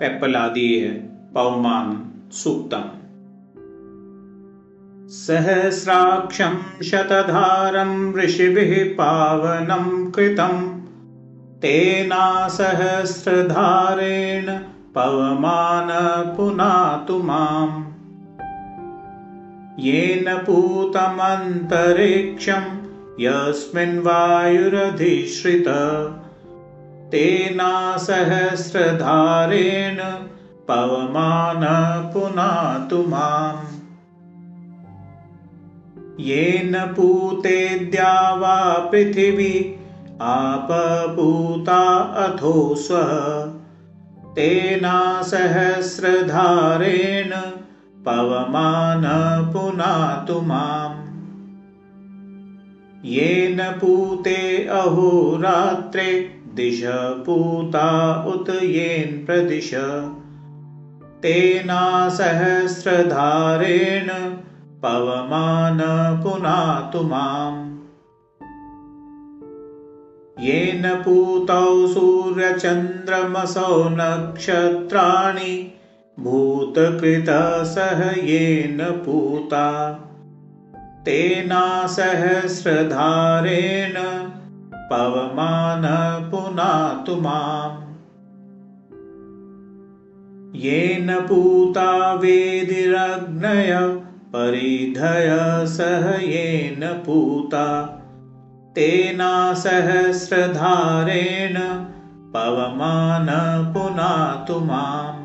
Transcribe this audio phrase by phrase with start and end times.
[0.00, 0.88] पेप्पलादीय
[1.34, 1.90] पौमान्
[2.32, 2.84] सूक्तम्
[5.16, 6.54] सहस्राक्षं
[6.90, 10.54] शतधारं ऋषिभिः पावनं कृतं
[11.62, 12.22] तेना
[12.56, 14.48] सहस्रधारेण
[14.94, 15.90] पवमान
[16.36, 17.76] पुनातु माम्
[19.86, 21.04] येन पूतमन्तरिक्षं
[23.20, 25.68] यस्मिन् वायुरधिश्रित
[27.10, 30.26] तेना सहस्रधारेण
[30.68, 31.66] पवमान
[32.14, 33.80] पुनातु माम्।
[36.20, 39.76] येन पूतेद्या वा पृथिवी
[40.20, 43.50] आपपूता अथो स्वः।
[44.34, 47.52] तेना सहस्रधारेण
[48.04, 49.02] पवमान
[49.52, 51.00] पुनातु माम्।
[53.04, 56.82] येन पूते अहोरात्रे दिश
[57.26, 59.70] पूता उत येन प्रदिश।
[61.22, 64.36] तेना सहस्रधारेण
[64.82, 65.78] पवमान
[66.22, 67.70] पुनातु माम्।
[70.40, 75.70] येन पूतौ सूर्यचन्द्रमसौ नक्षत्राणि
[77.64, 79.98] सह येन पूता।
[81.06, 83.94] तेना सहस्रधारेण
[84.92, 85.82] पवमान
[86.30, 87.90] पुनातु माम्।
[90.54, 94.00] येन पूता वेदिरग्नय
[94.36, 97.96] परिधय सह येन पूता।
[98.74, 101.84] तेना सहस्रधारेण
[102.32, 103.26] पवमान
[103.72, 105.20] पुनातु माम्।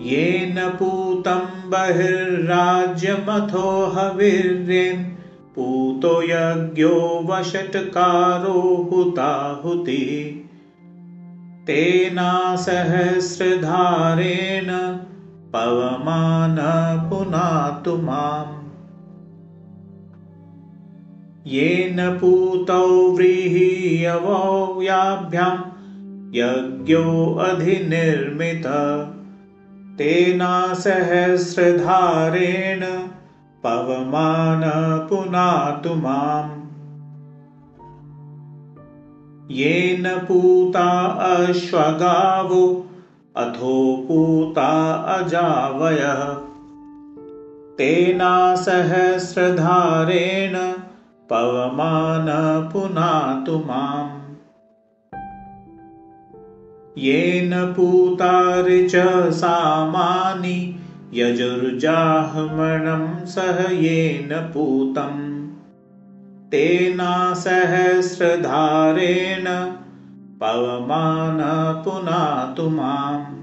[0.00, 5.19] येन पूतं बहिर्राज्यमथो हविर्येन्
[5.60, 10.40] पूतो यज्ञो वषट्कारो हुताहुतिः
[11.66, 14.98] तेना सहस्रधारेण
[15.52, 16.56] पवमान
[17.10, 18.60] पुनातु माम्।
[21.46, 25.56] येन पूतौ व्रीहीयवौयाभ्यां
[26.34, 28.62] यज्ञो अधिनिर्मित।
[29.98, 33.10] तेना सहस्रधारेण
[33.64, 34.62] पवमान
[35.10, 36.60] पुनातु माम्।
[39.50, 42.84] येन पूता अश्वगावो
[43.36, 46.36] अथो पूता अजावयः।
[47.78, 50.72] तेना सहस्रधारेण
[56.98, 58.92] येन पूतारिच
[59.32, 60.79] सामानि
[61.14, 65.48] यजुर्जाह्मणं सह येन पूतम्
[66.50, 69.44] तेना सहस्रधारेण
[70.40, 71.38] पवमान
[71.84, 73.40] पुनातु माम्।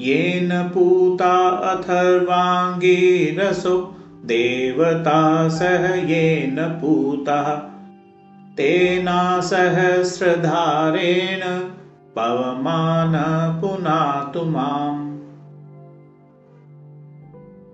[0.00, 3.94] येन पूता अथर्वाङ्गीरसो
[4.24, 7.58] देवता सह येन पूतः।
[8.56, 11.68] तेना सहस्रधारेण
[12.18, 13.12] पवमान
[13.60, 15.05] पुनातु माम्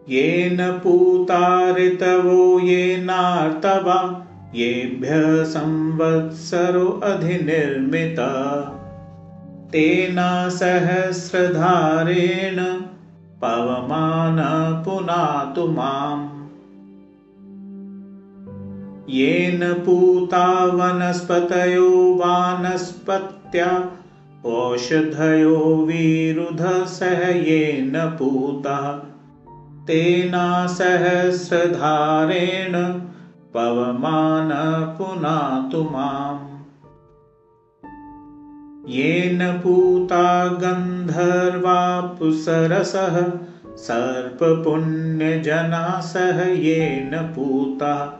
[0.08, 4.24] येन पूतारितवो येनार्तवा
[4.54, 8.16] येभ्यः संवत्सरो अधिनिर्मित।
[9.72, 12.80] तेना सहस्रधारेण
[13.42, 16.28] पवमान पुनातु माम्।
[19.08, 23.90] येन पूता वनस्पतयो वानस्पत्या
[24.44, 29.08] ओषधयो विरुधसह येन पूता
[29.86, 33.00] तेना सहस्रधारेण
[33.54, 34.50] पवमान
[34.98, 36.48] पुनातु माम्।
[38.88, 43.32] येन पूता गन्धर्वापुसरसः
[43.76, 48.18] सर्पपुण्यजना सह येन पूता।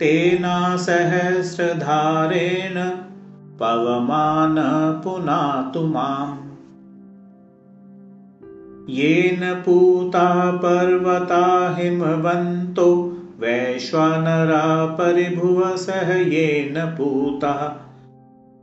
[0.00, 2.90] तेना सहस्रधारेण
[3.60, 4.56] पवमान
[5.04, 6.49] पुनातु माम्
[8.90, 17.52] येन पूता पर्वता हिमवन्तो वैश्वानरा परिभुवसः येन पूता।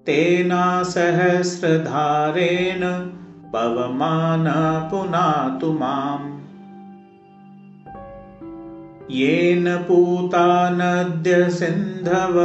[0.06, 2.82] तेना सहस्रधारेण
[3.54, 4.46] पवमान
[4.92, 6.38] पुनातु माम्।
[9.12, 12.36] येन पूता नद्य सिन्धव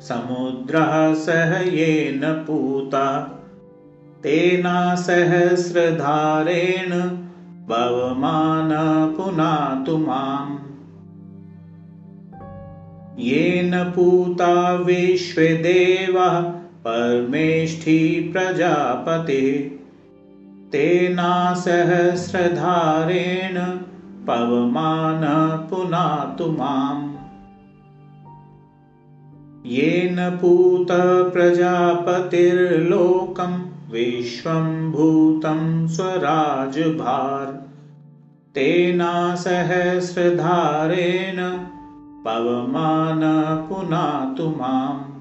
[0.00, 3.32] समुद्रः सह येन पूता
[13.18, 16.52] येन पूता विश्वदेवः
[16.84, 19.76] परमेष्ठी प्रजापतिः।
[20.72, 23.56] तेना सहस्रधारेण
[29.66, 37.62] येन पूत प्रजापतिर्लोकं विश्वं भूतं स्वराजभार।
[38.54, 41.58] तेना सहस्रधारेण
[42.24, 43.20] पवमान
[43.68, 45.16] पुनातु माम्।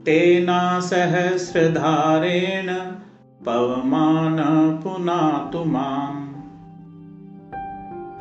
[0.06, 2.70] तेना सहस्रधारेण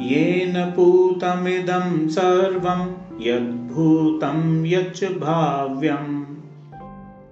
[0.02, 2.88] येन पूतमिदं सर्वं
[3.22, 6.24] यद्भूतं यच्च भाव्यम्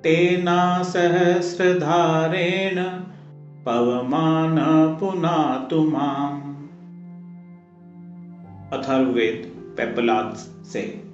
[0.03, 2.83] तेना सहस्रधारेण
[3.65, 4.57] पवमान
[5.00, 6.49] पुनातु माम्
[8.74, 10.33] अथर्वेद पेपलाद
[10.68, 11.08] से।